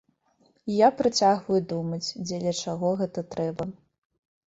І 0.69 0.77
я 0.77 0.87
працягваю 1.01 1.59
думаць, 1.73 2.13
дзеля 2.29 2.53
чаго 2.69 2.89
гэта 3.03 3.19
трэба. 3.37 3.69